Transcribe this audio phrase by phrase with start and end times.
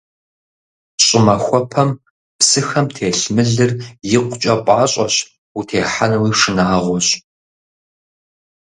[1.05, 1.89] Щӏымахуэпэм
[2.37, 3.71] псыхэм телъ мылыр
[4.17, 5.15] икъукӀэ пӀащӀэщ,
[5.57, 7.07] утехьэнуи шынагъуэщ.